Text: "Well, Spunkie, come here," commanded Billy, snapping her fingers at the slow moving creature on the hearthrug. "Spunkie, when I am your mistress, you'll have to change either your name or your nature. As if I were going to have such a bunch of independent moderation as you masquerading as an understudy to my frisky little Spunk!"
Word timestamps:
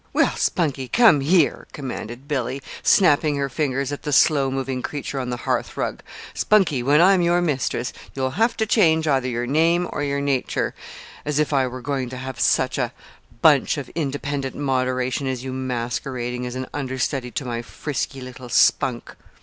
"Well, 0.13 0.35
Spunkie, 0.35 0.87
come 0.87 1.19
here," 1.21 1.67
commanded 1.73 2.27
Billy, 2.27 2.59
snapping 2.81 3.35
her 3.35 3.49
fingers 3.49 3.91
at 3.91 4.01
the 4.01 4.11
slow 4.11 4.49
moving 4.49 4.81
creature 4.81 5.19
on 5.19 5.29
the 5.29 5.37
hearthrug. 5.37 5.99
"Spunkie, 6.33 6.81
when 6.81 6.99
I 6.99 7.13
am 7.13 7.21
your 7.21 7.39
mistress, 7.39 7.93
you'll 8.15 8.31
have 8.31 8.57
to 8.57 8.65
change 8.65 9.07
either 9.07 9.27
your 9.27 9.45
name 9.45 9.87
or 9.93 10.01
your 10.01 10.19
nature. 10.19 10.73
As 11.23 11.37
if 11.37 11.53
I 11.53 11.67
were 11.67 11.81
going 11.81 12.09
to 12.09 12.17
have 12.17 12.39
such 12.39 12.79
a 12.79 12.93
bunch 13.43 13.77
of 13.77 13.89
independent 13.89 14.55
moderation 14.55 15.27
as 15.27 15.43
you 15.43 15.53
masquerading 15.53 16.47
as 16.47 16.55
an 16.55 16.65
understudy 16.73 17.29
to 17.29 17.45
my 17.45 17.61
frisky 17.61 18.21
little 18.21 18.49
Spunk!" 18.49 19.15